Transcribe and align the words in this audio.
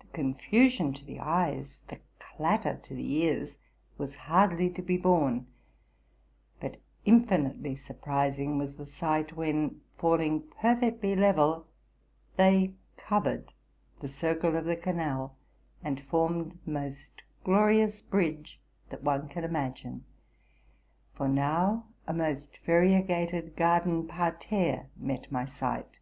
The 0.00 0.06
confusion 0.06 0.94
to 0.94 1.04
the 1.04 1.20
eyes, 1.20 1.82
the 1.88 2.00
clatter 2.18 2.80
to 2.82 2.94
the 2.94 3.12
ears, 3.16 3.58
was 3.98 4.14
hardly 4.14 4.70
to 4.70 4.80
be 4.80 4.96
borne; 4.96 5.48
but 6.60 6.80
infinitely 7.04 7.76
surprising 7.76 8.56
was 8.56 8.76
the 8.76 8.86
sight, 8.86 9.36
when, 9.36 9.82
falling 9.98 10.48
perfectly 10.58 11.14
level, 11.14 11.66
they 12.36 12.72
covered 12.96 13.52
the 14.00 14.08
circle 14.08 14.56
of 14.56 14.64
the 14.64 14.76
canal, 14.76 15.36
and 15.84 16.00
formed 16.00 16.58
the 16.64 16.70
most 16.70 17.20
glorious 17.44 18.00
bridge 18.00 18.58
that 18.88 19.02
one 19.04 19.28
can 19.28 19.44
imagine. 19.44 20.06
For 21.12 21.28
now 21.28 21.84
a 22.06 22.14
most 22.14 22.56
variegated 22.64 23.56
garden 23.56 24.06
parterre 24.08 24.88
met 24.96 25.30
my 25.30 25.44
sight. 25.44 25.98